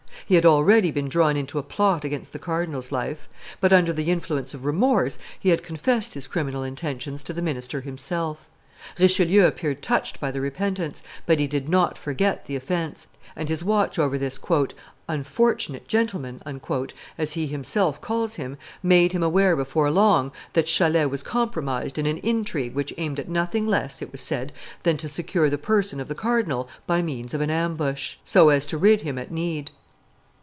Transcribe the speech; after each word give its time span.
He 0.27 0.35
had 0.35 0.45
already 0.45 0.91
been 0.91 1.09
drawn 1.09 1.35
into 1.35 1.59
a 1.59 1.63
plot 1.63 2.05
against 2.05 2.31
the 2.31 2.39
cardinal's 2.39 2.89
life; 2.89 3.27
but, 3.59 3.73
under 3.73 3.91
the 3.91 4.09
influence 4.09 4.53
of 4.53 4.63
remorse, 4.63 5.19
he 5.37 5.49
had 5.49 5.61
confessed 5.61 6.13
his 6.13 6.25
criminal 6.25 6.63
intentions 6.63 7.21
to 7.25 7.33
the 7.33 7.41
minister 7.41 7.81
himself. 7.81 8.47
Richelieu 8.97 9.45
appeared 9.45 9.81
touched 9.81 10.21
by 10.21 10.31
the 10.31 10.39
repentance, 10.39 11.03
but 11.25 11.37
he 11.39 11.47
did 11.47 11.67
not 11.67 11.97
forget 11.97 12.45
the 12.45 12.55
offence, 12.55 13.07
and 13.35 13.49
his 13.49 13.61
watch 13.61 13.99
over 13.99 14.17
this 14.17 14.39
"unfortunate 15.09 15.89
gentleman," 15.89 16.41
as 17.17 17.33
he 17.33 17.47
himself 17.47 17.99
calls 17.99 18.35
him, 18.35 18.55
made 18.81 19.11
him 19.11 19.23
aware 19.23 19.57
before 19.57 19.91
long 19.91 20.31
that 20.53 20.69
Chalais 20.69 21.07
was 21.07 21.23
compromised 21.23 21.99
in 21.99 22.05
an 22.05 22.19
intrigue 22.19 22.73
which 22.73 22.93
aimed 22.97 23.19
at 23.19 23.27
nothing 23.27 23.67
less, 23.67 24.01
it 24.01 24.13
was 24.13 24.21
said, 24.21 24.53
than 24.83 24.95
to 24.95 25.09
secure 25.09 25.49
the 25.49 25.57
person 25.57 25.99
of 25.99 26.07
the 26.07 26.15
cardinal 26.15 26.69
by 26.87 27.01
means 27.01 27.33
an 27.33 27.49
ambush, 27.49 28.15
so 28.23 28.47
as 28.47 28.65
to 28.65 28.77
rid 28.77 29.01
him 29.01 29.17
at 29.17 29.29
need. 29.29 29.71